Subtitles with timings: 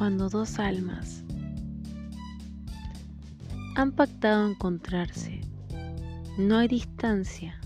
[0.00, 1.22] cuando dos almas
[3.76, 5.42] han pactado encontrarse.
[6.38, 7.60] No hay distancia,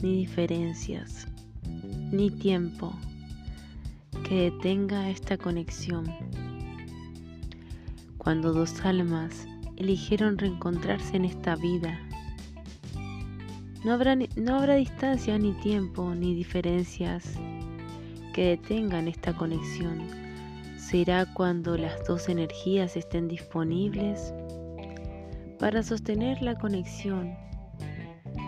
[0.00, 1.26] ni diferencias,
[2.12, 2.92] ni tiempo
[4.22, 6.04] que detenga esta conexión.
[8.16, 11.98] Cuando dos almas eligieron reencontrarse en esta vida,
[13.84, 17.34] no habrá, no habrá distancia, ni tiempo, ni diferencias
[18.32, 20.31] que detengan esta conexión.
[20.90, 24.34] Será cuando las dos energías estén disponibles
[25.60, 27.34] para sostener la conexión.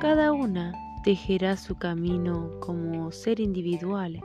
[0.01, 0.75] Cada una
[1.05, 4.21] tejerá su camino como ser individual,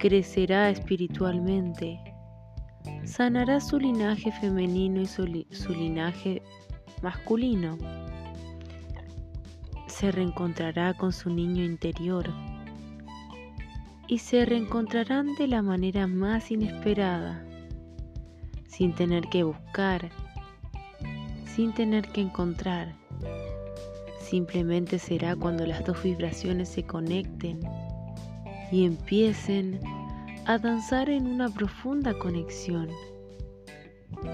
[0.00, 1.96] crecerá espiritualmente,
[3.04, 5.24] sanará su linaje femenino y su,
[5.72, 6.42] linaje
[7.02, 7.78] masculino,
[9.86, 12.28] se reencontrará con su niño interior
[14.08, 17.44] y se reencontrarán de la manera más inesperada,
[18.66, 20.10] sin tener que buscar,
[21.44, 22.94] sin tener que encontrar.
[24.20, 27.60] Simplemente será cuando las dos vibraciones se conecten
[28.70, 29.80] y empiecen
[30.46, 32.88] a danzar en una profunda conexión.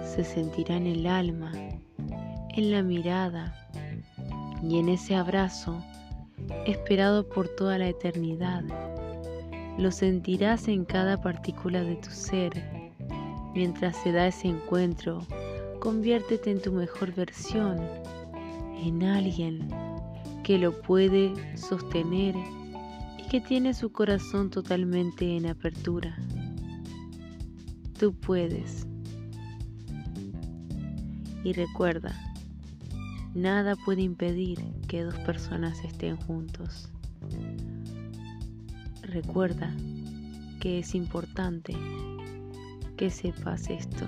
[0.04, 1.52] Se sentirá en el alma,
[2.54, 3.54] en la mirada
[4.62, 5.82] y en ese abrazo
[6.66, 8.64] esperado por toda la eternidad.
[9.78, 12.52] Lo sentirás en cada partícula de tu ser
[13.54, 15.26] mientras se da ese encuentro
[15.82, 17.76] Conviértete en tu mejor versión,
[18.84, 19.68] en alguien
[20.44, 22.36] que lo puede sostener
[23.18, 26.16] y que tiene su corazón totalmente en apertura.
[27.98, 28.86] Tú puedes.
[31.42, 32.14] Y recuerda,
[33.34, 36.88] nada puede impedir que dos personas estén juntos.
[39.02, 39.74] Recuerda
[40.60, 41.74] que es importante
[42.96, 44.06] que sepas esto.